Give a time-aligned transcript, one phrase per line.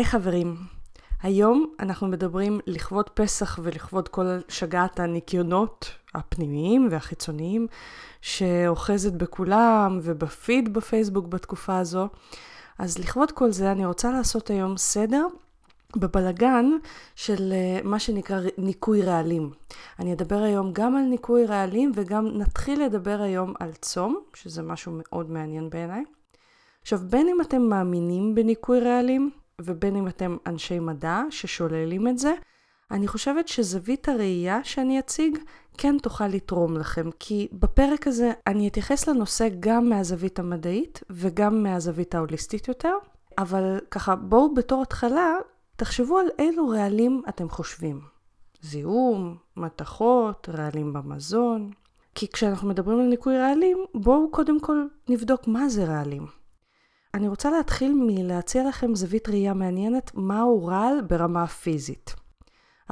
[0.00, 0.56] היי חברים,
[1.22, 7.66] היום אנחנו מדברים לכבוד פסח ולכבוד כל שגעת הניקיונות הפנימיים והחיצוניים
[8.20, 12.08] שאוחזת בכולם ובפיד בפייסבוק בתקופה הזו.
[12.78, 15.26] אז לכבוד כל זה אני רוצה לעשות היום סדר
[15.96, 16.70] בבלגן
[17.14, 19.50] של אה, מה שנקרא ניקוי רעלים.
[19.98, 24.92] אני אדבר היום גם על ניקוי רעלים וגם נתחיל לדבר היום על צום, שזה משהו
[24.94, 26.04] מאוד מעניין בעיניי.
[26.82, 29.30] עכשיו, בין אם אתם מאמינים בניקוי רעלים,
[29.64, 32.34] ובין אם אתם אנשי מדע ששוללים את זה,
[32.90, 35.38] אני חושבת שזווית הראייה שאני אציג
[35.78, 42.14] כן תוכל לתרום לכם, כי בפרק הזה אני אתייחס לנושא גם מהזווית המדעית וגם מהזווית
[42.14, 42.94] ההוליסטית יותר,
[43.38, 45.34] אבל ככה בואו בתור התחלה
[45.76, 48.00] תחשבו על אילו רעלים אתם חושבים.
[48.62, 51.70] זיהום, מתכות, רעלים במזון.
[52.14, 56.39] כי כשאנחנו מדברים על ניקוי רעלים, בואו קודם כל נבדוק מה זה רעלים.
[57.14, 62.14] אני רוצה להתחיל מלהציע לכם זווית ראייה מעניינת מהו רעל ברמה הפיזית.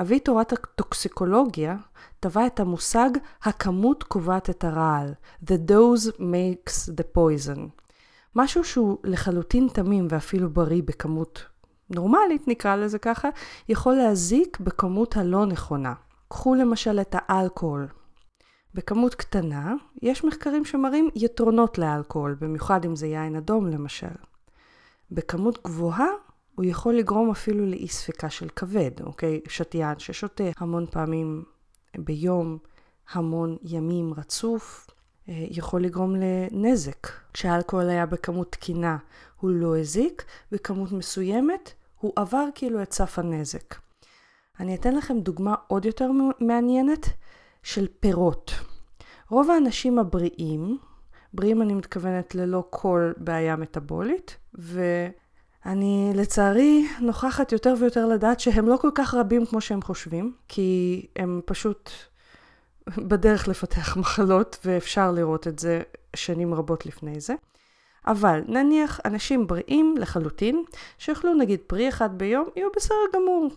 [0.00, 1.76] אבי תורת הטוקסיקולוגיה
[2.20, 3.10] טבע את המושג
[3.42, 7.60] הכמות קובעת את הרעל, The dose makes the poison.
[8.36, 11.44] משהו שהוא לחלוטין תמים ואפילו בריא בכמות
[11.90, 13.28] נורמלית, נקרא לזה ככה,
[13.68, 15.94] יכול להזיק בכמות הלא נכונה.
[16.28, 17.88] קחו למשל את האלכוהול.
[18.74, 24.06] בכמות קטנה, יש מחקרים שמראים יתרונות לאלכוהול, במיוחד אם זה יין אדום למשל.
[25.10, 26.08] בכמות גבוהה,
[26.54, 29.40] הוא יכול לגרום אפילו לאי ספיקה של כבד, אוקיי?
[29.48, 31.44] שתיין ששותה המון פעמים
[31.96, 32.58] ביום,
[33.12, 34.90] המון ימים רצוף,
[35.28, 37.08] אה, יכול לגרום לנזק.
[37.32, 38.96] כשהאלכוהול היה בכמות תקינה,
[39.40, 43.74] הוא לא הזיק, בכמות מסוימת, הוא עבר כאילו את סף הנזק.
[44.60, 47.06] אני אתן לכם דוגמה עוד יותר מעניינת
[47.62, 48.52] של פירות.
[49.30, 50.78] רוב האנשים הבריאים,
[51.32, 58.76] בריאים אני מתכוונת ללא כל בעיה מטבולית, ואני לצערי נוכחת יותר ויותר לדעת שהם לא
[58.76, 61.90] כל כך רבים כמו שהם חושבים, כי הם פשוט
[62.96, 65.80] בדרך לפתח מחלות, ואפשר לראות את זה
[66.16, 67.34] שנים רבות לפני זה.
[68.06, 70.64] אבל נניח אנשים בריאים לחלוטין,
[70.98, 73.48] שיאכלו נגיד פרי אחד ביום, יהיו בסדר גמור.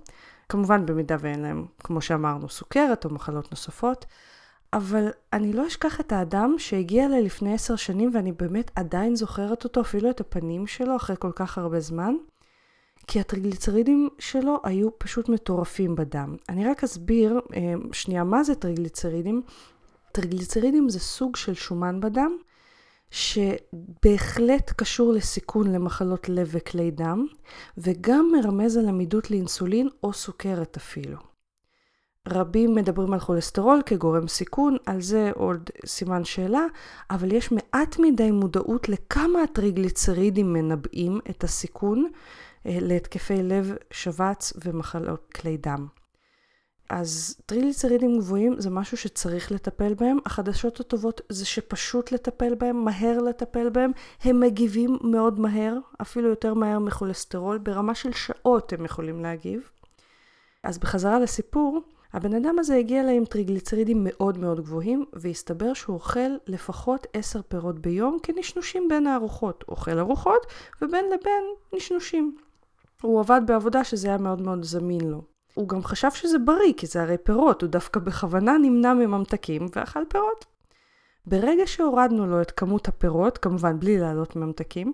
[0.52, 4.06] כמובן במידה ואין להם, כמו שאמרנו, סוכרת או מחלות נוספות.
[4.74, 9.64] אבל אני לא אשכח את האדם שהגיע אליי לפני עשר שנים ואני באמת עדיין זוכרת
[9.64, 12.16] אותו, אפילו את הפנים שלו אחרי כל כך הרבה זמן,
[13.08, 16.36] כי הטריגליצרידים שלו היו פשוט מטורפים בדם.
[16.50, 19.42] אני רק אסביר אה, שנייה מה זה טריגליצרידים.
[20.12, 22.32] טריגליצרידים זה סוג של שומן בדם,
[23.12, 27.26] שבהחלט קשור לסיכון למחלות לב וכלי דם,
[27.78, 31.18] וגם מרמז על עמידות לאינסולין או סוכרת אפילו.
[32.28, 36.66] רבים מדברים על כולסטרול כגורם סיכון, על זה עוד סימן שאלה,
[37.12, 42.08] אבל יש מעט מדי מודעות לכמה הטריגליצרידים מנבאים את הסיכון
[42.66, 45.88] אה, להתקפי לב, שבץ ומחלות כלי דם.
[46.92, 50.18] אז טריגליצרידים גבוהים זה משהו שצריך לטפל בהם.
[50.26, 53.92] החדשות הטובות זה שפשוט לטפל בהם, מהר לטפל בהם.
[54.24, 59.70] הם מגיבים מאוד מהר, אפילו יותר מהר מכולסטרול, ברמה של שעות הם יכולים להגיב.
[60.64, 61.82] אז בחזרה לסיפור,
[62.14, 67.42] הבן אדם הזה הגיע אליי עם טריגליצרידים מאוד מאוד גבוהים, והסתבר שהוא אוכל לפחות עשר
[67.42, 69.64] פירות ביום כנשנושים בין הארוחות.
[69.68, 70.46] אוכל ארוחות,
[70.82, 71.44] ובין לבין
[71.74, 72.36] נשנושים.
[73.02, 75.31] הוא עבד בעבודה שזה היה מאוד מאוד זמין לו.
[75.54, 80.04] הוא גם חשב שזה בריא, כי זה הרי פירות, הוא דווקא בכוונה נמנע מממתקים ואכל
[80.10, 80.46] פירות.
[81.26, 84.94] ברגע שהורדנו לו את כמות הפירות, כמובן בלי לעלות ממתקים,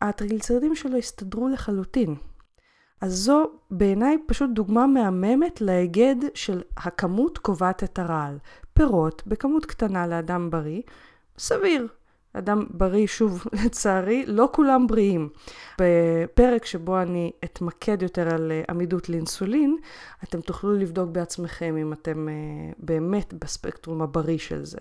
[0.00, 2.14] הטריגליצרידים שלו הסתדרו לחלוטין.
[3.00, 8.38] אז זו בעיניי פשוט דוגמה מהממת להיגד של הכמות קובעת את הרעל.
[8.74, 10.82] פירות בכמות קטנה לאדם בריא,
[11.38, 11.88] סביר.
[12.34, 15.28] אדם בריא, שוב, לצערי, לא כולם בריאים.
[15.80, 19.76] בפרק שבו אני אתמקד יותר על אה, עמידות לאינסולין,
[20.24, 24.78] אתם תוכלו לבדוק בעצמכם אם אתם uh, באמת בספקטרום הבריא של זה.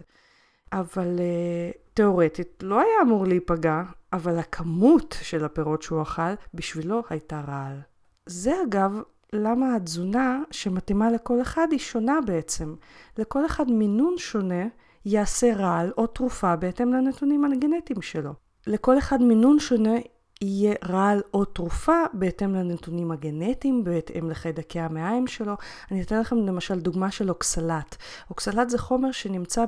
[0.73, 3.83] אבל uh, תאורטית לא היה אמור להיפגע,
[4.13, 7.79] אבל הכמות של הפירות שהוא אכל בשבילו הייתה רעל.
[8.25, 9.01] זה אגב
[9.33, 12.75] למה התזונה שמתאימה לכל אחד היא שונה בעצם.
[13.17, 14.65] לכל אחד מינון שונה
[15.05, 18.33] יהיה רעל או תרופה בהתאם לנתונים הגנטיים שלו.
[18.67, 19.93] לכל אחד מינון שונה
[20.41, 25.53] יהיה רעל או תרופה בהתאם לנתונים הגנטיים, בהתאם לחיידקי המעיים שלו.
[25.91, 27.95] אני אתן לכם למשל דוגמה של אוקסלט.
[28.29, 29.65] אוקסלט זה חומר שנמצא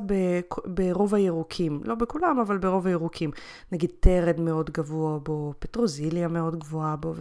[0.65, 3.31] ברוב הירוקים, לא בכולם, אבל ברוב הירוקים.
[3.71, 7.13] נגיד תרד מאוד גבוה בו, פטרוזיליה מאוד גבוהה בו,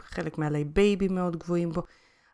[0.00, 1.82] חלק מעלי בייבי מאוד גבוהים בו.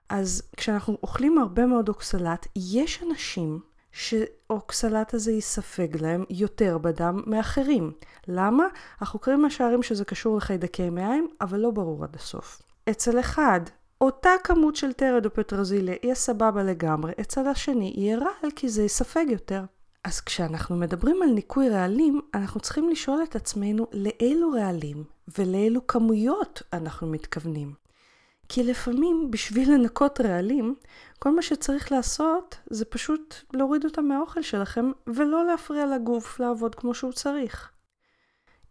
[0.09, 3.61] אז כשאנחנו אוכלים הרבה מאוד אוקסלט, יש אנשים
[3.97, 7.93] שאוקסלט הזה ייספג להם יותר בדם מאחרים.
[8.29, 8.67] למה?
[9.01, 12.63] החוקרים משערים שזה קשור לחיידקי מעיים, אבל לא ברור עד הסוף.
[12.91, 13.61] אצל אחד,
[14.01, 18.83] אותה כמות של טרד או פטרוזיליה יהיה סבבה לגמרי, אצל השני יהיה רעל כי זה
[18.83, 19.63] ייספג יותר.
[20.05, 25.05] אז כשאנחנו מדברים על ניקוי רעלים, אנחנו צריכים לשאול את עצמנו לאילו רעלים
[25.39, 27.87] ולאילו כמויות אנחנו מתכוונים.
[28.49, 30.75] כי לפעמים בשביל לנקות רעלים,
[31.19, 36.95] כל מה שצריך לעשות זה פשוט להוריד אותם מהאוכל שלכם ולא להפריע לגוף לעבוד כמו
[36.95, 37.71] שהוא צריך.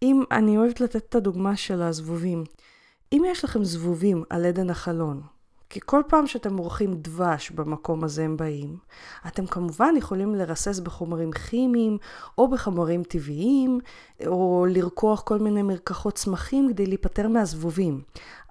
[0.01, 2.43] אם, אני אוהבת לתת את הדוגמה של הזבובים.
[3.13, 5.21] אם יש לכם זבובים על עדן החלון,
[5.69, 8.77] כי כל פעם שאתם עורכים דבש במקום הזה הם באים.
[9.27, 11.97] אתם כמובן יכולים לרסס בחומרים כימיים,
[12.37, 13.79] או בחומרים טבעיים,
[14.27, 18.01] או לרקוח כל מיני מרקחות צמחים כדי להיפטר מהזבובים.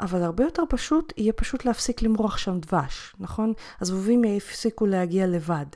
[0.01, 3.53] אבל הרבה יותר פשוט יהיה פשוט להפסיק למרוח שם דבש, נכון?
[3.81, 5.67] הזבובים יפסיקו להגיע לבד.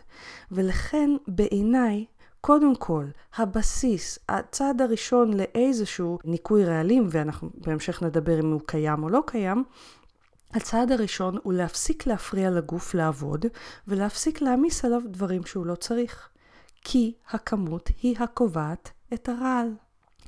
[0.52, 2.04] ולכן בעיניי
[2.40, 3.04] קודם כל,
[3.36, 9.64] הבסיס, הצעד הראשון לאיזשהו ניקוי רעלים, ואנחנו בהמשך נדבר אם הוא קיים או לא קיים,
[10.54, 13.46] הצעד הראשון הוא להפסיק להפריע לגוף לעבוד
[13.88, 16.28] ולהפסיק להעמיס עליו דברים שהוא לא צריך.
[16.84, 19.74] כי הכמות היא הקובעת את הרעל.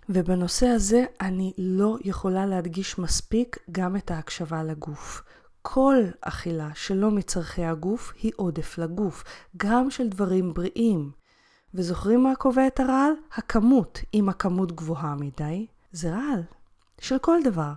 [0.08, 5.22] ובנושא הזה אני לא יכולה להדגיש מספיק גם את ההקשבה לגוף.
[5.62, 9.24] כל אכילה שלא מצרכי הגוף היא עודף לגוף,
[9.56, 11.10] גם של דברים בריאים.
[11.74, 13.12] וזוכרים מה קובע את הרעל?
[13.34, 14.00] הכמות.
[14.14, 16.42] אם הכמות גבוהה מדי, זה רעל.
[17.00, 17.72] של כל דבר.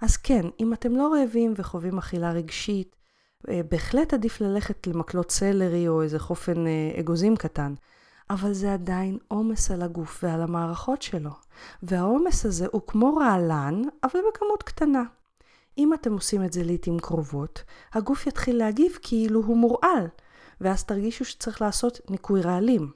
[0.00, 2.96] אז כן, אם אתם לא רעבים וחווים אכילה רגשית,
[3.48, 7.74] אה, בהחלט עדיף ללכת למקלות סלרי או איזה חופן אה, אגוזים קטן.
[8.30, 11.30] אבל זה עדיין עומס על הגוף ועל המערכות שלו.
[11.82, 15.02] והעומס הזה הוא כמו רעלן, אבל בכמות קטנה.
[15.78, 17.62] אם אתם עושים את זה לעיתים קרובות,
[17.92, 20.06] הגוף יתחיל להגיב כאילו הוא מורעל,
[20.60, 22.90] ואז תרגישו שצריך לעשות ניקוי רעלים.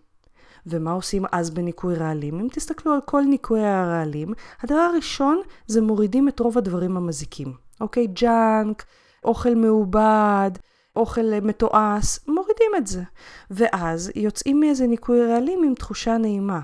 [0.67, 2.41] ומה עושים אז בניקוי רעלים?
[2.41, 4.33] אם תסתכלו על כל ניקוי הרעלים,
[4.63, 7.53] הדבר הראשון זה מורידים את רוב הדברים המזיקים.
[7.81, 8.07] אוקיי?
[8.07, 8.85] ג'אנק,
[9.25, 10.51] אוכל מעובד,
[10.97, 13.03] אוכל מתועש, מורידים את זה.
[13.51, 16.61] ואז יוצאים מאיזה ניקוי רעלים עם תחושה נעימה.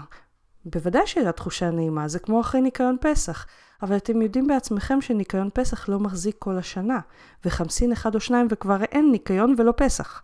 [0.64, 3.46] בוודאי שהייתה תחושה נעימה, זה כמו אחרי ניקיון פסח.
[3.82, 6.98] אבל אתם יודעים בעצמכם שניקיון פסח לא מחזיק כל השנה,
[7.44, 10.22] וחמסין אחד או שניים וכבר אין ניקיון ולא פסח.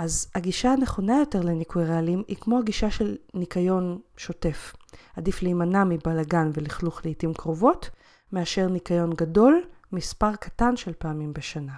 [0.00, 4.74] אז הגישה הנכונה יותר לניקוי רעלים היא כמו הגישה של ניקיון שוטף.
[5.16, 7.90] עדיף להימנע מבלגן ולכלוך לעיתים קרובות,
[8.32, 9.62] מאשר ניקיון גדול,
[9.92, 11.72] מספר קטן של פעמים בשנה.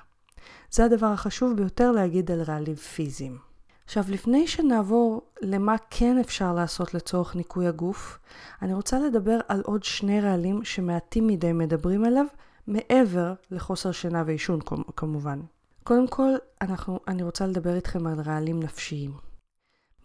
[0.70, 3.38] זה הדבר החשוב ביותר להגיד על רעלים פיזיים.
[3.84, 8.18] עכשיו, לפני שנעבור למה כן אפשר לעשות לצורך ניקוי הגוף,
[8.62, 12.26] אני רוצה לדבר על עוד שני רעלים שמעטים מדי מדברים עליו,
[12.66, 14.60] מעבר לחוסר שינה ועישון
[14.96, 15.40] כמובן.
[15.84, 16.30] קודם כל,
[16.60, 19.12] אנחנו, אני רוצה לדבר איתכם על רעלים נפשיים.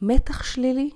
[0.01, 0.89] מתח שלילי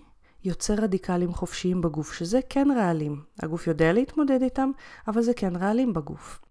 [0.43, 3.23] יוצר רדיקלים חופשיים בגוף, שזה כן רעלים.
[3.39, 4.71] הגוף יודע להתמודד איתם,
[5.07, 6.41] אבל זה כן רעלים בגוף.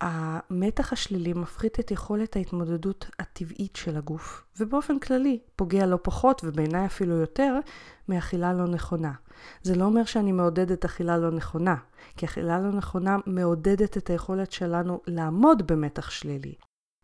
[0.00, 6.86] המתח השלילי מפחית את יכולת ההתמודדות הטבעית של הגוף, ובאופן כללי פוגע לא פחות, ובעיניי
[6.86, 7.58] אפילו יותר,
[8.08, 9.12] מאכילה לא נכונה.
[9.62, 11.76] זה לא אומר שאני מעודדת אכילה לא נכונה,
[12.16, 16.54] כי אכילה לא נכונה מעודדת את היכולת שלנו לעמוד במתח שלילי.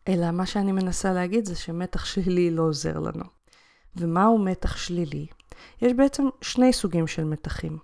[0.08, 3.24] אלא מה שאני מנסה להגיד זה שמתח שלילי לא עוזר לנו.
[3.96, 5.26] ומהו מתח שלילי?
[5.82, 7.78] יש בעצם שני סוגים של מתחים.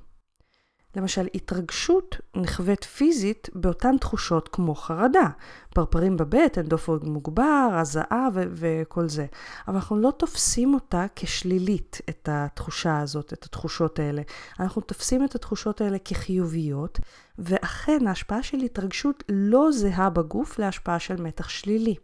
[0.96, 5.28] למשל, התרגשות נחווית פיזית באותן תחושות כמו חרדה,
[5.74, 9.26] פרפרים בבטן, דופק מוגבר, הזעה ו- וכל זה.
[9.68, 14.22] אבל אנחנו לא תופסים אותה כשלילית, את התחושה הזאת, את התחושות האלה.
[14.60, 17.00] אנחנו תופסים את התחושות האלה כחיוביות,
[17.38, 21.94] ואכן ההשפעה של התרגשות לא זהה בגוף להשפעה של מתח שלילי.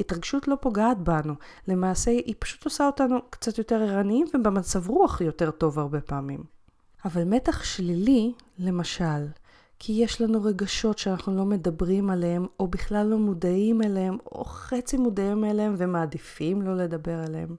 [0.00, 1.34] התרגשות לא פוגעת בנו,
[1.68, 6.44] למעשה היא פשוט עושה אותנו קצת יותר ערניים ובמצב רוח יותר טוב הרבה פעמים.
[7.04, 9.26] אבל מתח שלילי, למשל,
[9.78, 14.96] כי יש לנו רגשות שאנחנו לא מדברים עליהם, או בכלל לא מודעים אליהם, או חצי
[14.96, 17.56] מודעים אליהם ומעדיפים לא לדבר עליהם.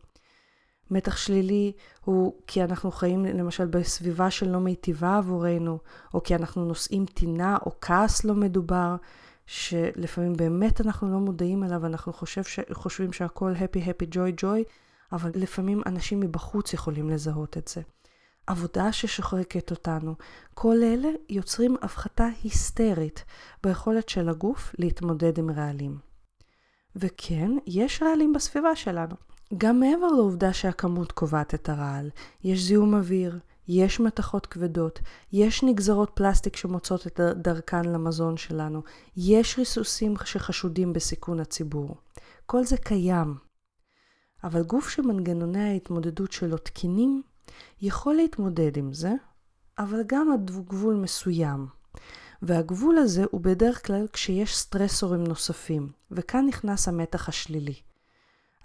[0.91, 1.71] מתח שלילי
[2.05, 5.77] הוא כי אנחנו חיים למשל בסביבה שלא מיטיבה עבורנו,
[6.13, 8.95] או כי אנחנו נושאים טינה או כעס לא מדובר,
[9.45, 12.59] שלפעמים באמת אנחנו לא מודעים אליו, אנחנו חושב ש...
[12.71, 14.71] חושבים שהכל happy happy joy joy,
[15.11, 17.81] אבל לפעמים אנשים מבחוץ יכולים לזהות את זה.
[18.47, 20.15] עבודה ששוחקת אותנו,
[20.53, 23.25] כל אלה יוצרים הפחתה היסטרית
[23.63, 25.97] ביכולת של הגוף להתמודד עם רעלים.
[26.95, 29.15] וכן, יש רעלים בסביבה שלנו.
[29.57, 32.09] גם מעבר לעובדה שהכמות קובעת את הרעל,
[32.43, 34.99] יש זיהום אוויר, יש מתכות כבדות,
[35.31, 38.81] יש נגזרות פלסטיק שמוצאות את דרכן למזון שלנו,
[39.17, 41.95] יש ריסוסים שחשודים בסיכון הציבור.
[42.45, 43.35] כל זה קיים.
[44.43, 47.21] אבל גוף שמנגנוני ההתמודדות שלו תקינים,
[47.81, 49.11] יכול להתמודד עם זה,
[49.79, 51.67] אבל גם עד גבול מסוים.
[52.41, 57.75] והגבול הזה הוא בדרך כלל כשיש סטרסורים נוספים, וכאן נכנס המתח השלילי.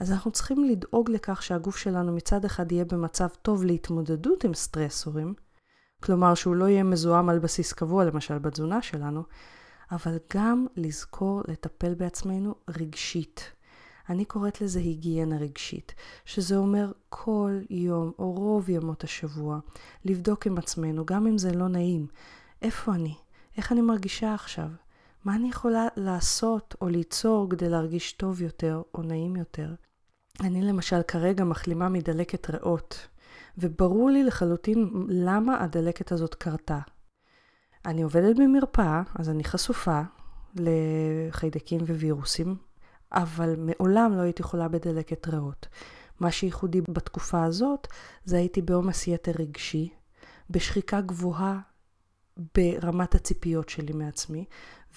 [0.01, 5.35] אז אנחנו צריכים לדאוג לכך שהגוף שלנו מצד אחד יהיה במצב טוב להתמודדות עם סטרסורים,
[6.03, 9.23] כלומר שהוא לא יהיה מזוהם על בסיס קבוע, למשל בתזונה שלנו,
[9.93, 13.53] אבל גם לזכור לטפל בעצמנו רגשית.
[14.09, 19.59] אני קוראת לזה היגיינה רגשית, שזה אומר כל יום או רוב ימות השבוע,
[20.05, 22.07] לבדוק עם עצמנו, גם אם זה לא נעים,
[22.63, 23.15] איפה אני?
[23.57, 24.69] איך אני מרגישה עכשיו?
[25.25, 29.75] מה אני יכולה לעשות או ליצור כדי להרגיש טוב יותר או נעים יותר?
[30.41, 33.09] אני למשל כרגע מחלימה מדלקת ריאות,
[33.59, 36.79] וברור לי לחלוטין למה הדלקת הזאת קרתה.
[37.85, 40.03] אני עובדת במרפאה, אז אני חשופה
[40.55, 42.57] לחיידקים ווירוסים,
[43.13, 45.69] אבל מעולם לא הייתי חולה בדלקת ריאות.
[46.21, 47.87] מה שייחודי בתקופה הזאת,
[48.25, 49.89] זה הייתי בעומס יתר רגשי,
[50.51, 51.59] בשחיקה גבוהה
[52.55, 54.45] ברמת הציפיות שלי מעצמי,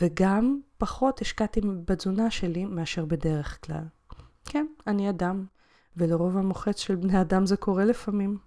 [0.01, 3.83] וגם פחות השקעתי בתזונה שלי מאשר בדרך כלל.
[4.51, 5.45] כן, אני אדם,
[5.97, 8.37] ולרוב המוחץ של בני אדם זה קורה לפעמים.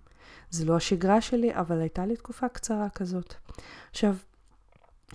[0.51, 3.35] זה לא השגרה שלי, אבל הייתה לי תקופה קצרה כזאת.
[3.91, 4.17] עכשיו,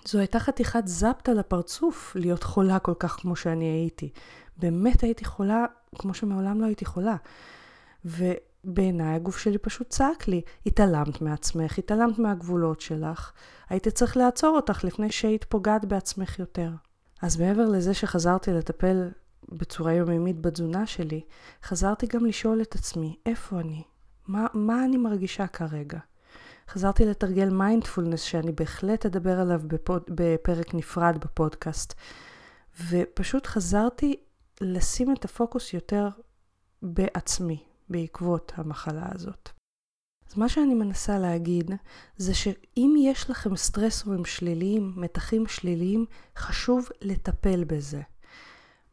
[0.06, 4.10] זו הייתה חתיכת זפת על הפרצוף להיות חולה כל כך כמו שאני הייתי.
[4.58, 5.66] באמת הייתי חולה
[5.96, 7.16] כמו שמעולם לא הייתי חולה.
[8.06, 13.32] ובעיניי הגוף שלי פשוט צעק לי, התעלמת מעצמך, התעלמת מהגבולות שלך,
[13.70, 16.72] הייתי צריך לעצור אותך לפני שהיית פוגעת בעצמך יותר.
[17.22, 19.10] אז מעבר לזה שחזרתי לטפל
[19.50, 21.22] בצורה יומיומית בתזונה שלי,
[21.64, 23.84] חזרתי גם לשאול את עצמי, איפה אני?
[24.28, 26.00] מה, מה אני מרגישה כרגע?
[26.70, 31.94] חזרתי לתרגל מיינדפולנס שאני בהחלט אדבר עליו בפוד, בפרק נפרד בפודקאסט.
[32.90, 34.16] ופשוט חזרתי
[34.62, 36.10] לשים את הפוקוס יותר
[36.82, 39.50] בעצמי, בעקבות המחלה הזאת.
[40.30, 41.72] אז מה שאני מנסה להגיד
[42.18, 46.06] זה שאם יש לכם סטרסורים שליליים, מתחים שליליים,
[46.38, 48.02] חשוב לטפל בזה.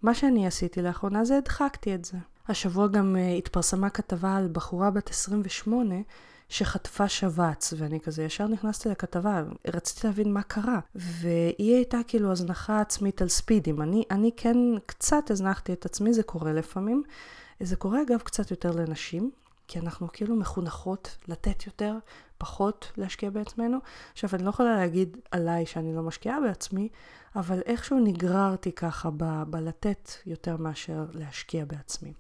[0.05, 2.17] מה שאני עשיתי לאחרונה זה הדחקתי את זה.
[2.49, 5.95] השבוע גם uh, התפרסמה כתבה על בחורה בת 28
[6.49, 10.79] שחטפה שבץ, ואני כזה ישר נכנסתי לכתבה, רציתי להבין מה קרה.
[10.95, 13.83] והיא הייתה כאילו הזנחה עצמית על ספידים.
[13.83, 14.57] אני, אני כן
[14.87, 17.03] קצת הזנחתי את עצמי, זה קורה לפעמים.
[17.61, 19.31] זה קורה אגב קצת יותר לנשים,
[19.69, 21.97] כי אנחנו כאילו מחונכות לתת יותר,
[22.39, 23.79] פחות להשקיע בעצמנו.
[24.13, 26.89] עכשיו, אני לא יכולה להגיד עליי שאני לא משקיעה בעצמי,
[27.37, 32.13] אבל איכשהו נגררתי ככה ב- בלתת יותר מאשר להשקיע בעצמי.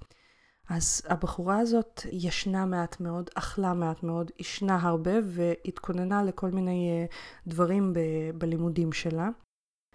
[0.68, 7.14] אז הבחורה הזאת ישנה מעט מאוד, אכלה מעט מאוד, ישנה הרבה והתכוננה לכל מיני uh,
[7.46, 7.98] דברים ב-
[8.38, 9.28] בלימודים שלה,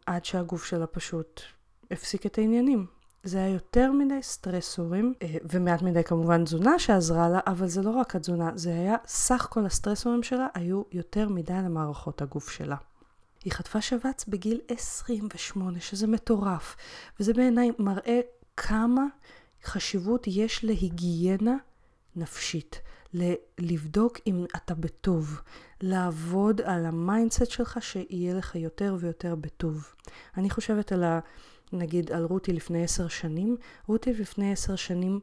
[0.06, 1.42] עד שהגוף שלה פשוט
[1.92, 2.86] הפסיק את העניינים.
[3.24, 7.90] זה היה יותר מדי סטרסורים, uh, ומעט מדי כמובן תזונה שעזרה לה, אבל זה לא
[7.90, 12.76] רק התזונה, זה היה סך כל הסטרסורים שלה היו יותר מדי למערכות הגוף שלה.
[13.44, 16.76] היא חטפה שבץ בגיל 28, שזה מטורף,
[17.20, 18.20] וזה בעיניי מראה
[18.58, 19.06] כמה
[19.64, 21.56] חשיבות יש להיגיינה
[22.16, 22.82] נפשית,
[23.60, 25.42] לבדוק אם אתה בטוב,
[25.82, 29.94] לעבוד על ה mindset שלך שיהיה לך יותר ויותר בטוב.
[30.38, 31.20] אני חושבת על ה...
[31.74, 35.20] נגיד על רותי לפני עשר שנים, רותי לפני עשר שנים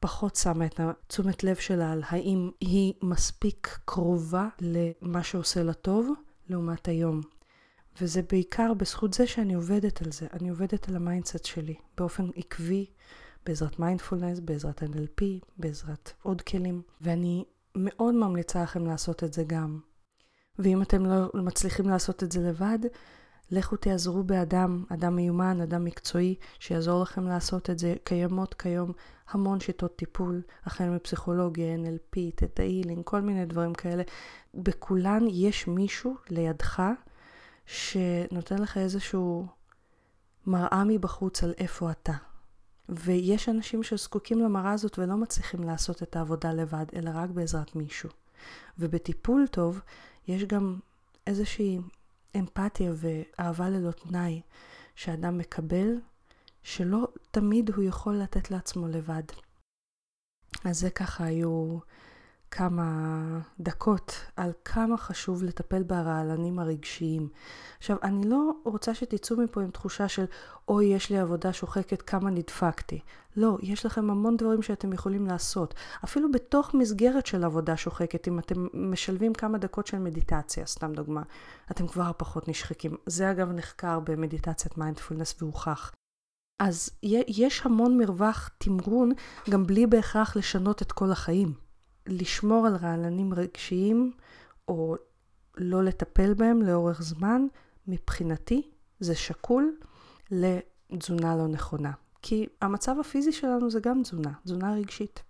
[0.00, 6.12] פחות שמה את התשומת לב שלה על האם היא מספיק קרובה למה שעושה לה טוב
[6.48, 7.20] לעומת היום.
[8.00, 10.26] וזה בעיקר בזכות זה שאני עובדת על זה.
[10.32, 12.86] אני עובדת על ה mindset שלי באופן עקבי,
[13.46, 15.24] בעזרת מיינדפולנס, בעזרת NLP,
[15.56, 17.44] בעזרת עוד כלים, ואני
[17.76, 19.78] מאוד ממליצה לכם לעשות את זה גם.
[20.58, 22.78] ואם אתם לא מצליחים לעשות את זה לבד,
[23.50, 27.94] לכו תעזרו באדם, אדם מיומן, אדם מקצועי, שיעזור לכם לעשות את זה.
[28.04, 28.92] קיימות כיום
[29.30, 32.62] המון שיטות טיפול, החל מפסיכולוגיה, NLP, תטא
[33.04, 34.02] כל מיני דברים כאלה.
[34.54, 36.82] בכולן יש מישהו לידך
[37.66, 39.46] שנותן לך איזשהו
[40.46, 42.12] מראה מבחוץ על איפה אתה.
[42.88, 48.10] ויש אנשים שזקוקים למראה הזאת ולא מצליחים לעשות את העבודה לבד, אלא רק בעזרת מישהו.
[48.78, 49.80] ובטיפול טוב
[50.28, 50.78] יש גם
[51.26, 51.78] איזושהי
[52.36, 54.40] אמפתיה ואהבה ללא תנאי
[54.94, 56.00] שאדם מקבל,
[56.62, 59.22] שלא תמיד הוא יכול לתת לעצמו לבד.
[60.64, 61.78] אז זה ככה היו
[62.56, 62.84] כמה
[63.60, 67.28] דקות על כמה חשוב לטפל ברעלנים הרגשיים.
[67.78, 70.24] עכשיו, אני לא רוצה שתצאו מפה עם תחושה של,
[70.68, 73.00] אוי, יש לי עבודה שוחקת, כמה נדפקתי.
[73.36, 75.74] לא, יש לכם המון דברים שאתם יכולים לעשות.
[76.04, 81.22] אפילו בתוך מסגרת של עבודה שוחקת, אם אתם משלבים כמה דקות של מדיטציה, סתם דוגמה,
[81.70, 82.96] אתם כבר פחות נשחקים.
[83.06, 85.92] זה אגב נחקר במדיטציית מיינדפולנס והוכח.
[86.62, 86.90] אז
[87.28, 89.12] יש המון מרווח תמרון,
[89.50, 91.63] גם בלי בהכרח לשנות את כל החיים.
[92.06, 94.12] לשמור על רעלנים רגשיים
[94.68, 94.96] או
[95.56, 97.46] לא לטפל בהם לאורך זמן,
[97.86, 98.70] מבחינתי
[99.00, 99.76] זה שקול
[100.30, 101.92] לתזונה לא נכונה.
[102.22, 105.22] כי המצב הפיזי שלנו זה גם תזונה, תזונה רגשית.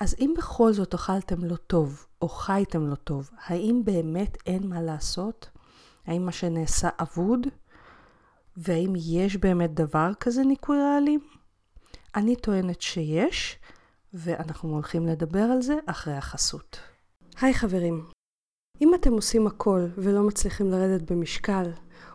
[0.00, 4.82] אז אם בכל זאת אכלתם לא טוב, או חייתם לא טוב, האם באמת אין מה
[4.82, 5.50] לעשות?
[6.06, 7.46] האם מה שנעשה אבוד?
[8.56, 11.20] והאם יש באמת דבר כזה ניקוי רעלים?
[12.14, 13.58] אני טוענת שיש,
[14.14, 16.78] ואנחנו הולכים לדבר על זה אחרי החסות.
[17.40, 18.04] היי חברים,
[18.80, 21.70] אם אתם עושים הכל ולא מצליחים לרדת במשקל,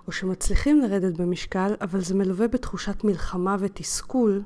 [0.08, 4.42] או שמצליחים לרדת במשקל, אבל זה מלווה בתחושת מלחמה ותסכול,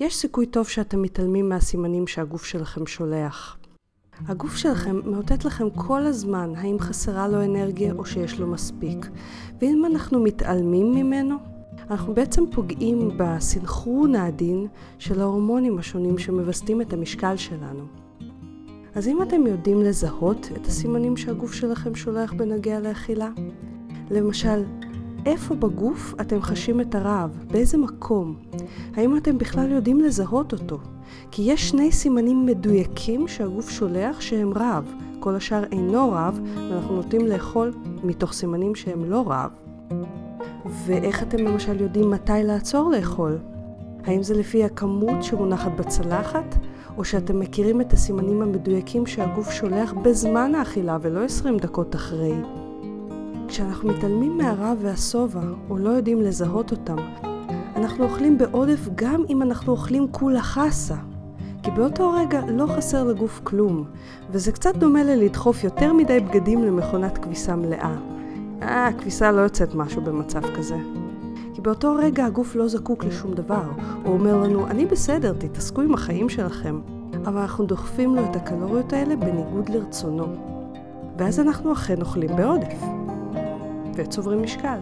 [0.00, 3.56] יש סיכוי טוב שאתם מתעלמים מהסימנים שהגוף שלכם שולח.
[4.28, 9.06] הגוף שלכם מאותת לכם כל הזמן האם חסרה לו אנרגיה או שיש לו מספיק.
[9.60, 11.36] ואם אנחנו מתעלמים ממנו,
[11.90, 14.66] אנחנו בעצם פוגעים בסנכרון העדין
[14.98, 17.84] של ההורמונים השונים שמווסתים את המשקל שלנו.
[18.94, 23.30] אז אם אתם יודעים לזהות את הסימנים שהגוף שלכם שולח בנוגע לאכילה,
[24.10, 24.64] למשל,
[25.26, 27.44] איפה בגוף אתם חשים את הרעב?
[27.50, 28.36] באיזה מקום?
[28.94, 30.78] האם אתם בכלל יודעים לזהות אותו?
[31.30, 34.92] כי יש שני סימנים מדויקים שהגוף שולח שהם רעב.
[35.20, 36.40] כל השאר אינו רעב,
[36.70, 37.72] ואנחנו נוטים לאכול
[38.04, 39.50] מתוך סימנים שהם לא רעב.
[40.66, 43.38] ואיך אתם למשל יודעים מתי לעצור לאכול?
[44.04, 46.54] האם זה לפי הכמות שמונחת בצלחת,
[46.96, 52.34] או שאתם מכירים את הסימנים המדויקים שהגוף שולח בזמן האכילה ולא 20 דקות אחרי?
[53.48, 56.96] כשאנחנו מתעלמים מהרעב והשובע, או לא יודעים לזהות אותם,
[57.76, 60.96] אנחנו אוכלים בעודף גם אם אנחנו אוכלים כולה חסה.
[61.66, 63.84] כי באותו רגע לא חסר לגוף כלום,
[64.30, 67.96] וזה קצת דומה ללדחוף יותר מדי בגדים למכונת כביסה מלאה.
[68.62, 70.76] אה, הכביסה לא יוצאת משהו במצב כזה.
[71.54, 73.62] כי באותו רגע הגוף לא זקוק לשום דבר.
[74.04, 76.80] הוא אומר לנו, אני בסדר, תתעסקו עם החיים שלכם.
[77.26, 80.26] אבל אנחנו דוחפים לו את הקלוריות האלה בניגוד לרצונו.
[81.18, 82.82] ואז אנחנו אכן אוכלים בעודף.
[83.94, 84.78] וצוברים משקל.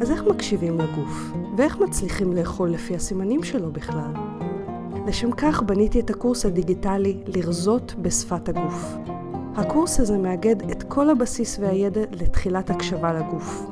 [0.00, 1.32] אז איך מקשיבים לגוף?
[1.56, 4.12] ואיך מצליחים לאכול לפי הסימנים שלו בכלל?
[5.06, 8.96] לשם כך בניתי את הקורס הדיגיטלי לרזות בשפת הגוף.
[9.56, 13.66] הקורס הזה מאגד את כל הבסיס והידע לתחילת הקשבה לגוף.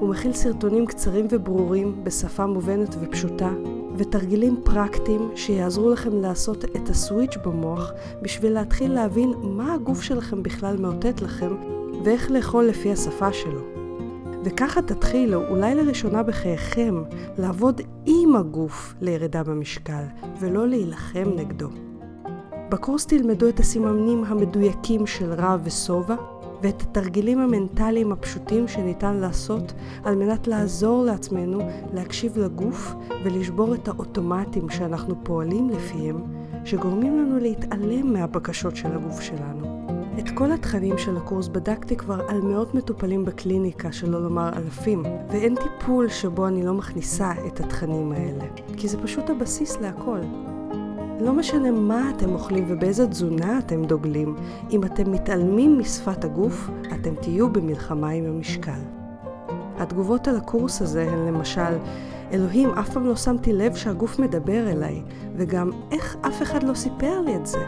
[0.00, 3.50] הוא מכיל סרטונים קצרים וברורים בשפה מובנת ופשוטה,
[3.96, 10.76] ותרגילים פרקטיים שיעזרו לכם לעשות את הסוויץ' במוח בשביל להתחיל להבין מה הגוף שלכם בכלל
[10.76, 11.56] מאותת לכם
[12.04, 13.60] ואיך לאכול לפי השפה שלו.
[14.44, 17.02] וככה תתחילו, אולי לראשונה בחייכם,
[17.38, 20.02] לעבוד עם הגוף לירידה במשקל,
[20.40, 21.68] ולא להילחם נגדו.
[22.70, 26.14] בקורס תלמדו את הסימנים המדויקים של רע ושובע,
[26.62, 29.72] ואת התרגילים המנטליים הפשוטים שניתן לעשות
[30.04, 31.58] על מנת לעזור לעצמנו
[31.94, 36.16] להקשיב לגוף ולשבור את האוטומטים שאנחנו פועלים לפיהם,
[36.64, 39.86] שגורמים לנו להתעלם מהבקשות של הגוף שלנו.
[40.18, 45.54] את כל התכנים של הקורס בדקתי כבר על מאות מטופלים בקליניקה, שלא לומר אלפים, ואין
[45.54, 48.44] טיפול שבו אני לא מכניסה את התכנים האלה,
[48.76, 50.20] כי זה פשוט הבסיס להכל.
[51.20, 54.36] לא משנה מה אתם אוכלים ובאיזה תזונה אתם דוגלים,
[54.70, 58.80] אם אתם מתעלמים משפת הגוף, אתם תהיו במלחמה עם המשקל.
[59.78, 61.76] התגובות על הקורס הזה הן למשל,
[62.32, 65.02] אלוהים, אף פעם לא שמתי לב שהגוף מדבר אליי,
[65.36, 67.58] וגם איך אף אחד לא סיפר לי את זה.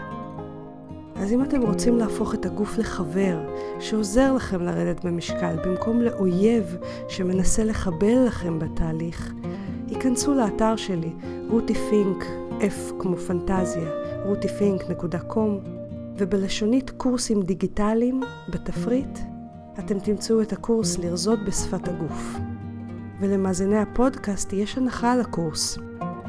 [1.17, 3.39] אז אם אתם רוצים להפוך את הגוף לחבר
[3.81, 6.77] שעוזר לכם לרדת במשקל במקום לאויב
[7.09, 9.33] שמנסה לחבל לכם בתהליך,
[9.89, 11.13] היכנסו לאתר שלי,
[11.49, 12.25] רותי פינק,
[12.61, 13.91] F כמו פנטזיה,
[14.25, 15.69] rutifink.com,
[16.19, 19.19] ובלשונית קורסים דיגיטליים, בתפריט,
[19.79, 22.37] אתם תמצאו את הקורס לרזות בשפת הגוף.
[23.21, 25.79] ולמאזיני הפודקאסט יש הנחה על הקורס.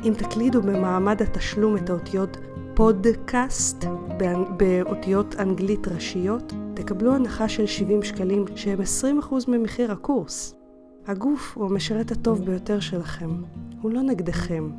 [0.04, 2.38] אם תקלידו במעמד התשלום את האותיות
[2.74, 3.86] פודקאסט
[4.58, 8.80] באותיות אנגלית ראשיות, תקבלו הנחה של 70 שקלים שהם
[9.22, 10.56] 20% ממחיר הקורס.
[11.08, 13.30] הגוף הוא המשרת הטוב ביותר שלכם,
[13.82, 14.70] הוא לא נגדכם,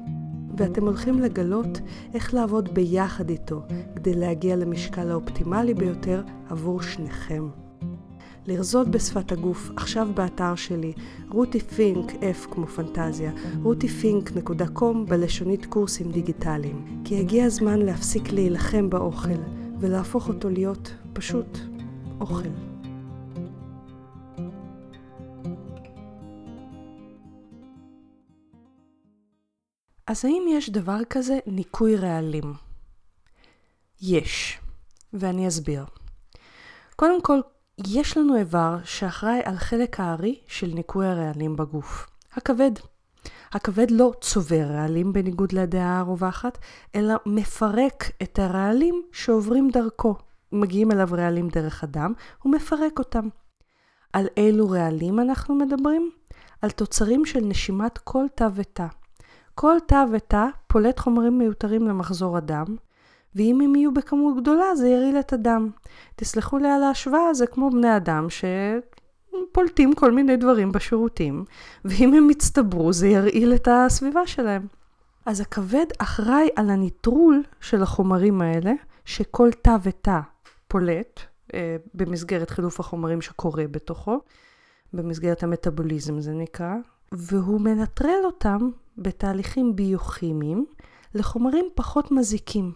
[0.57, 1.81] ואתם הולכים לגלות
[2.15, 3.63] איך לעבוד ביחד איתו
[3.97, 7.49] כדי להגיע למשקל האופטימלי ביותר עבור שניכם.
[8.47, 10.93] לרזות בשפת הגוף, עכשיו באתר שלי,
[11.31, 13.33] רותי פינק, F כמו פנטזיה,
[13.65, 17.01] rutifink.com בלשונית קורסים דיגיטליים.
[17.05, 19.39] כי הגיע הזמן להפסיק להילחם באוכל,
[19.81, 21.59] ולהפוך אותו להיות פשוט
[22.21, 22.74] אוכל.
[30.07, 32.55] אז האם יש דבר כזה ניקוי רעלים?
[34.01, 34.59] יש,
[35.13, 35.85] ואני אסביר.
[36.97, 37.41] קודם כל,
[37.87, 42.71] יש לנו איבר שאחראי על חלק הארי של ניקוי הרעלים בגוף, הכבד.
[43.53, 46.59] הכבד לא צובר רעלים בניגוד לדעה הרווחת,
[46.95, 50.15] אלא מפרק את הרעלים שעוברים דרכו.
[50.53, 52.13] מגיעים אליו רעלים דרך הדם,
[52.43, 53.29] הוא מפרק אותם.
[54.13, 56.11] על אילו רעלים אנחנו מדברים?
[56.63, 58.87] על תוצרים של נשימת כל תא ותא.
[59.55, 62.65] כל תא ותא פולט חומרים מיותרים למחזור הדם,
[63.35, 65.71] ואם הם יהיו בכמות גדולה זה ירעיל את הדם.
[66.17, 71.45] תסלחו לי על ההשוואה, זה כמו בני אדם שפולטים כל מיני דברים בשירותים,
[71.85, 74.67] ואם הם יצטברו זה ירעיל את הסביבה שלהם.
[75.27, 78.73] אז הכבד אחראי על הניטרול של החומרים האלה,
[79.05, 80.21] שכל תא ותא
[80.69, 81.21] פולט,
[81.55, 84.21] אה, במסגרת חילוף החומרים שקורה בתוכו,
[84.93, 86.75] במסגרת המטאבוליזם זה נקרא,
[87.13, 90.67] והוא מנטרל אותם בתהליכים ביוכימיים
[91.15, 92.73] לחומרים פחות מזיקים.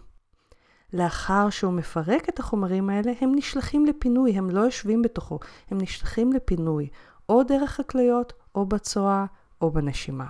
[0.93, 5.39] לאחר שהוא מפרק את החומרים האלה, הם נשלחים לפינוי, הם לא יושבים בתוכו,
[5.71, 6.87] הם נשלחים לפינוי,
[7.29, 9.25] או דרך הכליות, או בצואה,
[9.61, 10.25] או בנשימה.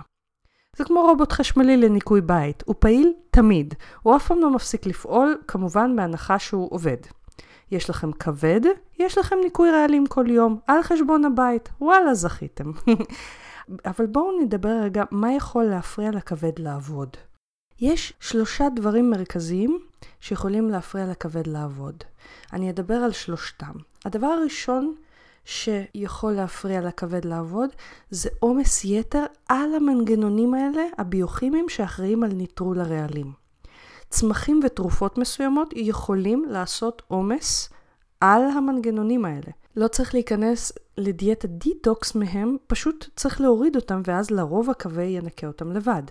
[0.76, 5.36] זה כמו רובוט חשמלי לניקוי בית, הוא פעיל תמיד, הוא אף פעם לא מפסיק לפעול,
[5.48, 6.96] כמובן בהנחה שהוא עובד.
[7.70, 8.60] יש לכם כבד,
[8.98, 12.72] יש לכם ניקוי רעלים כל יום, על חשבון הבית, וואלה זכיתם.
[13.84, 17.16] אבל בואו נדבר רגע מה יכול להפריע לכבד לעבוד.
[17.80, 19.78] יש שלושה דברים מרכזיים
[20.20, 21.94] שיכולים להפריע לכבד לעבוד.
[22.52, 23.72] אני אדבר על שלושתם.
[24.04, 24.94] הדבר הראשון
[25.44, 27.70] שיכול להפריע לכבד לעבוד
[28.10, 33.32] זה עומס יתר על המנגנונים האלה, הביוכימיים שאחראים על ניטרול הרעלים.
[34.08, 37.70] צמחים ותרופות מסוימות יכולים לעשות עומס
[38.20, 39.50] על המנגנונים האלה.
[39.76, 45.72] לא צריך להיכנס לדיאטה דיטוקס מהם, פשוט צריך להוריד אותם ואז לרוב הכבד ינקה אותם
[45.72, 46.02] לבד.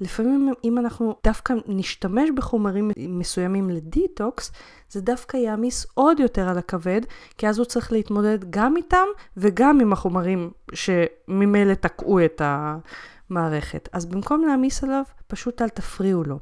[0.00, 4.52] לפעמים אם אנחנו דווקא נשתמש בחומרים מסוימים לדיטוקס,
[4.90, 7.00] זה דווקא יעמיס עוד יותר על הכבד,
[7.38, 9.06] כי אז הוא צריך להתמודד גם איתם
[9.36, 13.88] וגם עם החומרים שממילא תקעו את המערכת.
[13.92, 16.38] אז במקום להעמיס עליו, פשוט אל תפריעו לו.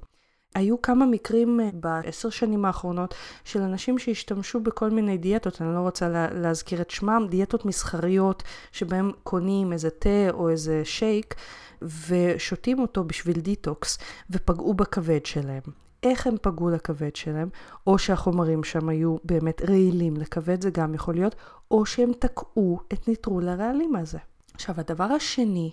[0.54, 3.14] היו כמה מקרים אה, בעשר שנים האחרונות
[3.44, 8.42] של אנשים שהשתמשו בכל מיני דיאטות, אני לא רוצה לה, להזכיר את שמם, דיאטות מסחריות
[8.72, 11.34] שבהם קונים איזה תה או איזה שייק
[11.82, 13.98] ושותים אותו בשביל דיטוקס
[14.30, 15.62] ופגעו בכבד שלהם.
[16.02, 17.48] איך הם פגעו בכבד שלהם,
[17.86, 21.34] או שהחומרים שם היו באמת רעילים לכבד, זה גם יכול להיות,
[21.70, 24.18] או שהם תקעו את ניטרול הרעלים הזה.
[24.54, 25.70] עכשיו, הדבר השני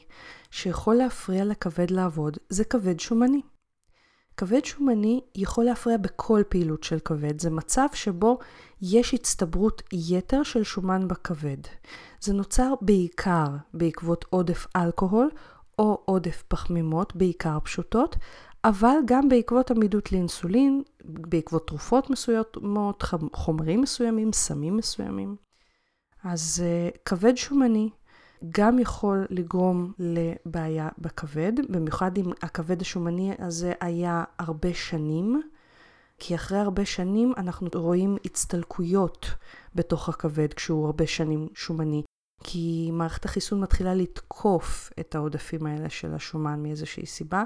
[0.52, 3.41] שיכול להפריע לכבד לעבוד זה כבד שומני.
[4.38, 7.41] כבד שומני יכול להפריע בכל פעילות של כבד.
[7.41, 8.39] זה מצב שבו
[8.82, 11.58] יש הצטברות יתר של שומן בכבד.
[12.22, 15.30] זה נוצר בעיקר בעקבות עודף אלכוהול
[15.80, 18.15] או עודף פחמימות, בעיקר פשוטות,
[18.63, 25.36] אבל גם בעקבות עמידות לאינסולין, בעקבות תרופות מסוימות, חומרים מסוימים, סמים מסוימים.
[26.24, 27.89] אז uh, כבד שומני
[28.49, 35.41] גם יכול לגרום לבעיה בכבד, במיוחד אם הכבד השומני הזה היה הרבה שנים,
[36.17, 39.27] כי אחרי הרבה שנים אנחנו רואים הצטלקויות
[39.75, 42.04] בתוך הכבד כשהוא הרבה שנים שומני.
[42.43, 47.43] כי מערכת החיסון מתחילה לתקוף את העודפים האלה של השומן מאיזושהי סיבה.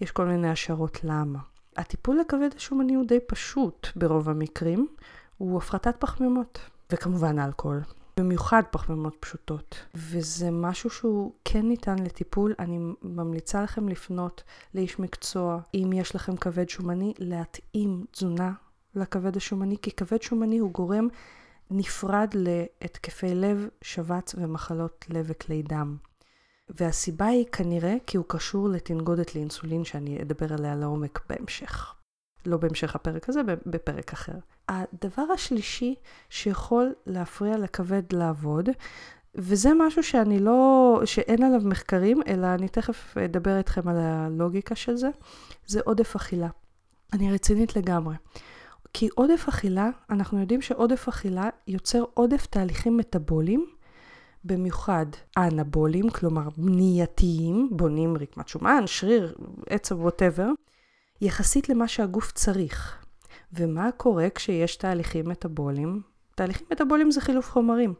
[0.00, 1.38] יש כל מיני השערות למה.
[1.76, 4.86] הטיפול לכבד השומני הוא די פשוט ברוב המקרים,
[5.38, 6.58] הוא הפחתת פחמימות,
[6.92, 7.80] וכמובן אלכוהול.
[8.16, 9.86] במיוחד פחמימות פשוטות.
[9.94, 12.54] וזה משהו שהוא כן ניתן לטיפול.
[12.58, 14.42] אני ממליצה לכם לפנות
[14.74, 18.52] לאיש מקצוע, אם יש לכם כבד שומני, להתאים תזונה
[18.94, 21.08] לכבד השומני, כי כבד שומני הוא גורם
[21.70, 25.96] נפרד להתקפי לב, שבץ ומחלות לב וכלי דם.
[26.68, 31.94] והסיבה היא כנראה כי הוא קשור לתנגודת לאינסולין שאני אדבר עליה לעומק בהמשך.
[32.46, 34.38] לא בהמשך הפרק הזה, בפרק אחר.
[34.70, 35.94] הדבר השלישי
[36.30, 38.68] שיכול להפריע לכבד לעבוד,
[39.34, 44.96] וזה משהו שאני לא, שאין עליו מחקרים, אלא אני תכף אדבר איתכם על הלוגיקה של
[44.96, 45.08] זה,
[45.66, 46.48] זה עודף אכילה.
[47.12, 48.14] אני רצינית לגמרי.
[48.92, 53.66] כי עודף אכילה, אנחנו יודעים שעודף אכילה יוצר עודף תהליכים מטאבוליים,
[54.44, 55.06] במיוחד
[55.36, 59.34] האנבוליים, כלומר בנייתיים, בונים רקמת שומן, שריר,
[59.66, 60.48] עצב, ווטאבר,
[61.20, 63.04] יחסית למה שהגוף צריך.
[63.52, 66.02] ומה קורה כשיש תהליכים מטאבוליים,
[66.34, 67.94] תהליכים מטאבוליים זה חילוף חומרים.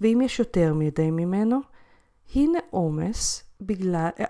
[0.00, 1.60] ואם יש יותר מדי ממנו,
[2.34, 3.44] הנה עומס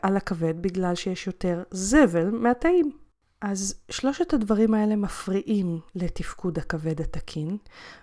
[0.03, 2.91] על הכבד בגלל שיש יותר זבל מהתאים.
[3.41, 7.57] אז שלושת הדברים האלה מפריעים לתפקוד הכבד התקין,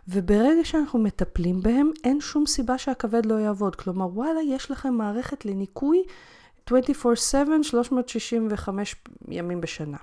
[0.07, 3.75] וברגע שאנחנו מטפלים בהם, אין שום סיבה שהכבד לא יעבוד.
[3.75, 6.03] כלומר, וואלה, יש לכם מערכת לניקוי
[6.69, 6.73] 24/7,
[7.63, 8.95] 365
[9.27, 9.97] ימים בשנה.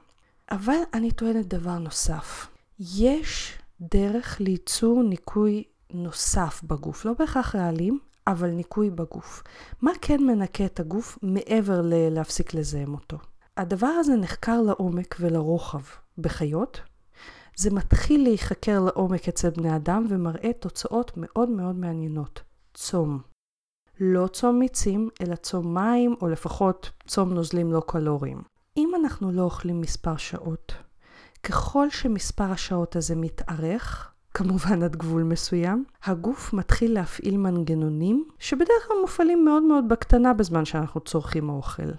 [0.51, 2.47] אבל אני טוענת דבר נוסף.
[2.81, 9.43] יש דרך לייצור ניקוי נוסף בגוף, לא בהכרח רעלים, אבל ניקוי בגוף.
[9.83, 13.17] מה כן מנקה את הגוף מעבר ללהפסיק לזהם אותו?
[13.57, 15.81] הדבר הזה נחקר לעומק ולרוחב
[16.19, 16.81] בחיות.
[17.57, 22.41] זה מתחיל להיחקר לעומק אצל בני אדם ומראה תוצאות מאוד מאוד מעניינות.
[22.75, 23.21] צום.
[24.01, 28.43] לא צום מיצים, אלא צום מים, או לפחות צום נוזלים לא קלוריים.
[28.77, 30.73] אם אנחנו לא אוכלים מספר שעות,
[31.49, 38.97] ככל שמספר השעות הזה מתארך, כמובן עד גבול מסוים, הגוף מתחיל להפעיל מנגנונים שבדרך כלל
[39.01, 41.91] מופעלים מאוד מאוד בקטנה בזמן שאנחנו צורכים האוכל.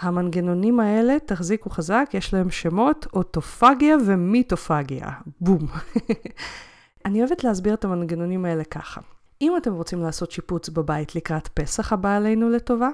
[0.00, 5.08] המנגנונים האלה, תחזיקו חזק, יש להם שמות אוטופגיה ומיטופגיה.
[5.40, 5.66] בום.
[7.06, 9.00] אני אוהבת להסביר את המנגנונים האלה ככה.
[9.40, 12.88] אם אתם רוצים לעשות שיפוץ בבית לקראת פסח הבא עלינו לטובה,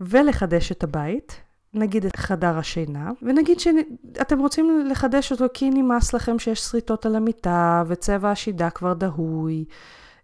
[0.00, 1.40] ולחדש את הבית,
[1.76, 7.16] נגיד את חדר השינה, ונגיד שאתם רוצים לחדש אותו כי נמאס לכם שיש שריטות על
[7.16, 9.64] המיטה, וצבע השידה כבר דהוי,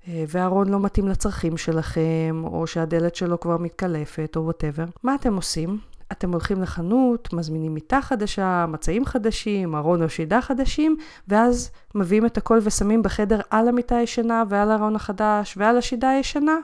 [0.09, 4.85] אה, והארון לא מתאים לצרכים שלכם, או שהדלת שלו כבר מתקלפת, או whatever.
[5.03, 5.79] מה אתם עושים?
[6.13, 10.97] אתם הולכים לחנות, מזמינים מיטה חדשה, מצעים חדשים, ארון או שידה חדשים,
[11.29, 16.57] ואז מביאים את הכל ושמים בחדר על המיטה הישנה ועל הארון החדש ועל השידה הישנה?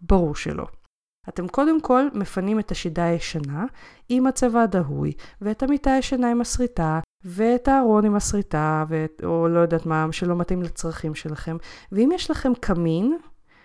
[0.00, 0.66] ברור שלא.
[1.28, 3.64] אתם קודם כל מפנים את השידה הישנה
[4.08, 9.60] עם הצבע הדהוי, ואת המיטה הישנה עם השריטה, ואת הארון עם השריטה, ואת, או לא
[9.60, 11.56] יודעת מה, שלא מתאים לצרכים שלכם.
[11.92, 13.16] ואם יש לכם קמין,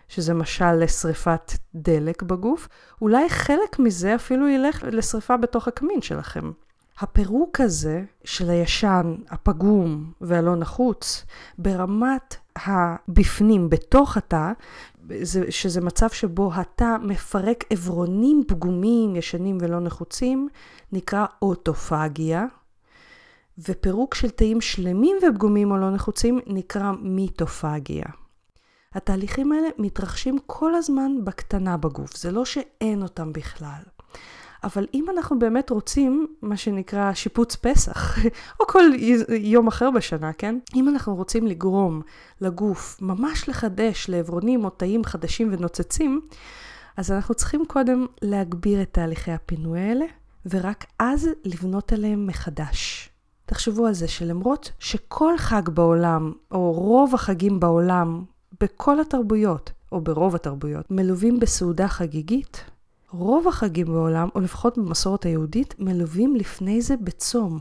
[0.07, 2.67] שזה משל לשריפת דלק בגוף,
[3.01, 6.51] אולי חלק מזה אפילו ילך לשריפה בתוך הקמין שלכם.
[6.99, 11.25] הפירוק הזה של הישן, הפגום והלא נחוץ,
[11.57, 14.51] ברמת הבפנים, בתוך התא,
[15.21, 20.47] זה, שזה מצב שבו התא מפרק עברונים פגומים, ישנים ולא נחוצים,
[20.91, 22.45] נקרא אוטופגיה,
[23.57, 28.05] ופירוק של תאים שלמים ופגומים או לא נחוצים נקרא מיטופגיה.
[28.93, 33.81] התהליכים האלה מתרחשים כל הזמן בקטנה בגוף, זה לא שאין אותם בכלל.
[34.63, 38.17] אבל אם אנחנו באמת רוצים, מה שנקרא שיפוץ פסח,
[38.59, 38.83] או כל
[39.29, 40.59] יום אחר בשנה, כן?
[40.75, 42.01] אם אנחנו רוצים לגרום
[42.41, 46.21] לגוף ממש לחדש לעברונים או תאים חדשים ונוצצים,
[46.97, 50.05] אז אנחנו צריכים קודם להגביר את תהליכי הפינוי האלה,
[50.45, 53.09] ורק אז לבנות עליהם מחדש.
[53.45, 58.23] תחשבו על זה שלמרות שכל חג בעולם, או רוב החגים בעולם,
[58.61, 62.63] בכל התרבויות, או ברוב התרבויות, מלווים בסעודה חגיגית,
[63.11, 67.59] רוב החגים בעולם, או לפחות במסורת היהודית, מלווים לפני זה בצום.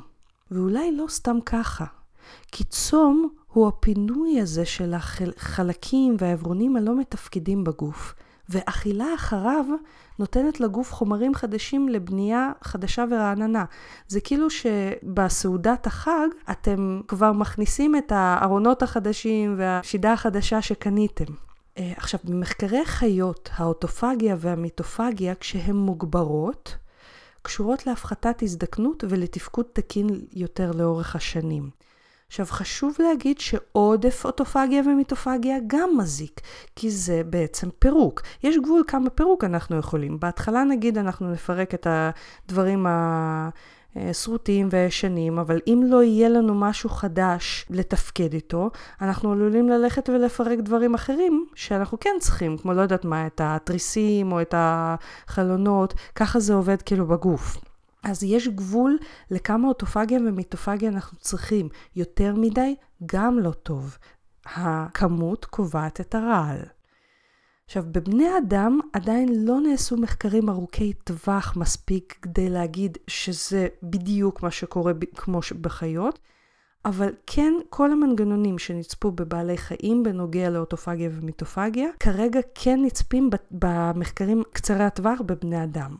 [0.50, 1.84] ואולי לא סתם ככה.
[2.52, 8.14] כי צום הוא הפינוי הזה של החלקים והעברונים הלא מתפקדים בגוף.
[8.48, 9.64] ואכילה אחריו
[10.18, 13.64] נותנת לגוף חומרים חדשים לבנייה חדשה ורעננה.
[14.08, 21.45] זה כאילו שבסעודת החג אתם כבר מכניסים את הארונות החדשים והשידה החדשה שקניתם.
[21.78, 26.76] אה, עכשיו, במחקרי חיות, האוטופגיה והמיטופגיה, כשהן מוגברות,
[27.42, 31.70] קשורות להפחתת הזדקנות ולתפקוד תקין יותר לאורך השנים.
[32.28, 36.40] עכשיו, חשוב להגיד שעודף אוטופגיה ומיטופגיה גם מזיק,
[36.76, 38.22] כי זה בעצם פירוק.
[38.42, 40.20] יש גבול כמה פירוק אנחנו יכולים.
[40.20, 43.48] בהתחלה נגיד אנחנו נפרק את הדברים ה...
[44.12, 50.58] שרוטים וישנים, אבל אם לא יהיה לנו משהו חדש לתפקד איתו, אנחנו עלולים ללכת ולפרק
[50.58, 56.40] דברים אחרים שאנחנו כן צריכים, כמו לא יודעת מה, את התריסים או את החלונות, ככה
[56.40, 57.56] זה עובד כאילו בגוף.
[58.02, 58.98] אז יש גבול
[59.30, 61.68] לכמה אוטופגיה ומיטופגיה אנחנו צריכים.
[61.96, 62.74] יותר מדי,
[63.06, 63.98] גם לא טוב.
[64.54, 66.58] הכמות קובעת את הרעל.
[67.66, 74.50] עכשיו, בבני אדם עדיין לא נעשו מחקרים ארוכי טווח מספיק כדי להגיד שזה בדיוק מה
[74.50, 76.18] שקורה כמו בחיות,
[76.84, 84.84] אבל כן, כל המנגנונים שנצפו בבעלי חיים בנוגע לאוטופגיה ומיטופגיה, כרגע כן נצפים במחקרים קצרי
[84.84, 85.96] הטווח בבני אדם.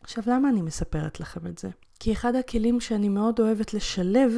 [0.00, 1.68] עכשיו, למה אני מספרת לכם את זה?
[2.00, 4.32] כי אחד הכלים שאני מאוד אוהבת לשלב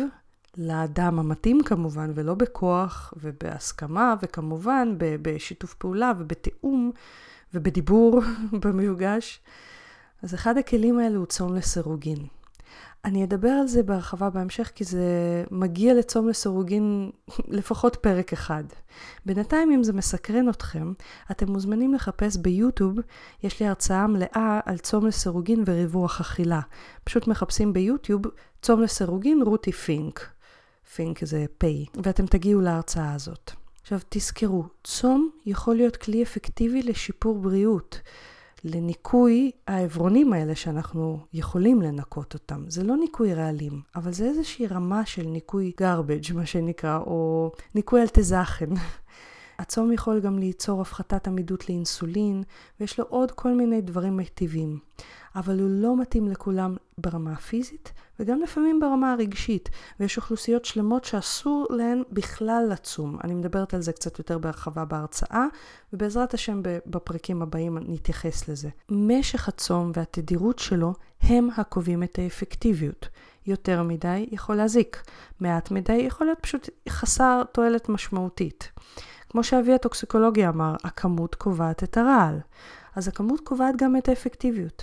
[0.59, 6.90] לאדם המתאים כמובן, ולא בכוח ובהסכמה, וכמובן בשיתוף פעולה ובתיאום
[7.55, 8.21] ובדיבור
[8.64, 9.40] במיוגש.
[10.23, 12.19] אז אחד הכלים האלה הוא צום לסירוגין.
[13.05, 15.05] אני אדבר על זה בהרחבה בהמשך, כי זה
[15.51, 17.11] מגיע לצום לסירוגין
[17.59, 18.64] לפחות פרק אחד.
[19.27, 20.92] בינתיים, אם זה מסקרן אתכם,
[21.31, 22.99] אתם מוזמנים לחפש ביוטיוב,
[23.42, 26.61] יש לי הרצאה מלאה על צום לסירוגין וריווח אכילה.
[27.05, 28.23] פשוט מחפשים ביוטיוב
[28.62, 30.36] צום לסירוגין רותי פינק.
[30.94, 33.51] פינק זה פיי, ואתם תגיעו להרצאה הזאת.
[33.83, 38.01] עכשיו תזכרו, צום יכול להיות כלי אפקטיבי לשיפור בריאות.
[38.64, 42.64] לניקוי העברונים האלה שאנחנו יכולים לנקות אותם.
[42.68, 48.03] זה לא ניקוי רעלים, אבל זה איזושהי רמה של ניקוי garbage, מה שנקרא, או ניקוי
[48.03, 48.68] אלטזכן.
[49.59, 52.42] הצום יכול גם ליצור הפחתת עמידות לאינסולין,
[52.81, 54.79] ויש לו עוד כל מיני דברים מיטיבים.
[55.37, 59.68] אבל הוא לא מתאים לכולם ברמה הפיזית, וגם לפעמים ברמה הרגשית.
[60.00, 63.18] ויש אוכלוסיות שלמות שאסור להן בכלל לצום.
[63.24, 65.46] אני מדברת על זה קצת יותר בהרחבה בהרצאה,
[65.92, 68.68] ובעזרת השם בפרקים הבאים נתייחס לזה.
[68.90, 73.09] משך הצום והתדירות שלו הם הקובעים את האפקטיביות.
[73.46, 75.02] יותר מדי יכול להזיק,
[75.40, 78.72] מעט מדי יכול להיות פשוט חסר תועלת משמעותית.
[79.29, 82.40] כמו שאבי הטוקסיקולוגיה אמר, הכמות קובעת את הרעל.
[82.96, 84.82] אז הכמות קובעת גם את האפקטיביות.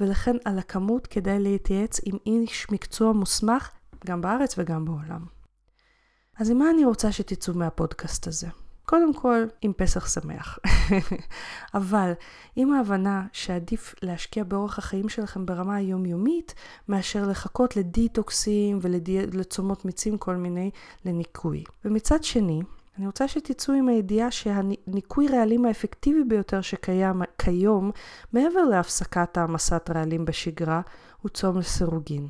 [0.00, 3.70] ולכן על הכמות כדאי להתייעץ עם איש מקצוע מוסמך,
[4.06, 5.24] גם בארץ וגם בעולם.
[6.38, 8.46] אז עם מה אני רוצה שתצאו מהפודקאסט הזה?
[8.84, 10.58] קודם כל, עם פסח שמח.
[11.74, 12.12] אבל
[12.56, 16.54] עם ההבנה שעדיף להשקיע באורח החיים שלכם ברמה היומיומית,
[16.88, 20.70] מאשר לחכות לדיטוקסים ולצומות מיצים כל מיני
[21.04, 21.64] לניקוי.
[21.84, 22.62] ומצד שני,
[22.98, 27.90] אני רוצה שתצאו עם הידיעה שהניקוי רעלים האפקטיבי ביותר שקיים כיום,
[28.32, 30.80] מעבר להפסקת העמסת רעלים בשגרה,
[31.22, 32.28] הוא צום לסירוגין.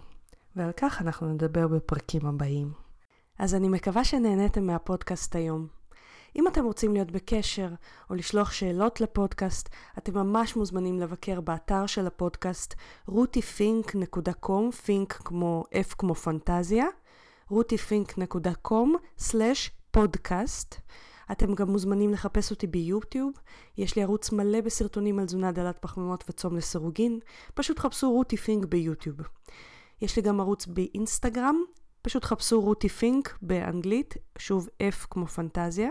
[0.56, 2.72] ועל כך אנחנו נדבר בפרקים הבאים.
[3.38, 5.66] אז אני מקווה שנהניתם מהפודקאסט היום.
[6.36, 7.68] אם אתם רוצים להיות בקשר
[8.10, 12.74] או לשלוח שאלות לפודקאסט, אתם ממש מוזמנים לבקר באתר של הפודקאסט
[13.08, 16.86] rutifink.com, פינק כמו F כמו פנטזיה,
[17.50, 19.81] rutifink.com/פודקאסט.
[19.92, 20.74] פודקאסט.
[21.32, 23.32] אתם גם מוזמנים לחפש אותי ביוטיוב,
[23.78, 27.18] יש לי ערוץ מלא בסרטונים על תזונה דלת פחמימות וצום לסירוגין,
[27.54, 29.16] פשוט חפשו רותי פינק ביוטיוב.
[30.00, 31.56] יש לי גם ערוץ באינסטגרם,
[32.02, 35.90] פשוט חפשו רותי פינק באנגלית, שוב F כמו פנטזיה.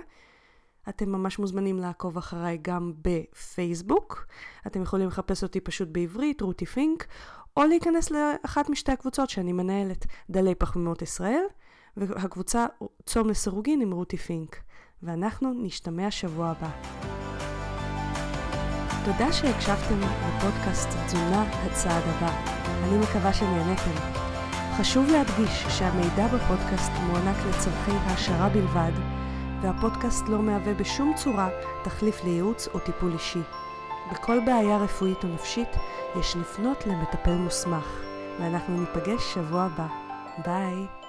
[0.89, 4.25] אתם ממש מוזמנים לעקוב אחריי גם בפייסבוק.
[4.67, 7.05] אתם יכולים לחפש אותי פשוט בעברית, רותי פינק,
[7.57, 11.43] או להיכנס לאחת משתי הקבוצות שאני מנהלת, דלי פחמימות ישראל,
[11.97, 12.65] והקבוצה
[13.05, 14.61] צום לסירוגין עם רותי פינק.
[15.03, 16.69] ואנחנו נשתמע שבוע הבא.
[19.05, 22.31] תודה שהקשבתם לפודקאסט תזונה הצעד הבא.
[22.83, 24.21] אני מקווה שנהניתם.
[24.77, 28.91] חשוב להדגיש שהמידע בפודקאסט מוענק לצורכי העשרה בלבד,
[29.61, 31.49] והפודקאסט לא מהווה בשום צורה
[31.83, 33.41] תחליף לייעוץ או טיפול אישי.
[34.11, 35.69] בכל בעיה רפואית או נפשית
[36.19, 38.01] יש לפנות למטפל מוסמך,
[38.39, 39.87] ואנחנו ניפגש שבוע הבא.
[40.45, 41.00] ביי.